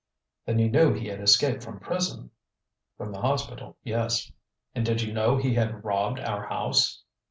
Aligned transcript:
"Then 0.47 0.57
you 0.57 0.67
knew 0.67 0.93
he 0.93 1.05
had 1.09 1.19
escaped 1.21 1.61
from 1.63 1.79
prison?" 1.79 2.31
"From 2.97 3.11
the 3.11 3.21
hospital, 3.21 3.77
yes." 3.83 4.31
"And 4.73 4.83
did 4.83 5.03
you 5.03 5.13
know 5.13 5.37
he 5.37 5.53
had 5.53 5.83
robbed 5.85 6.19
our 6.19 6.47
house?" 6.47 7.03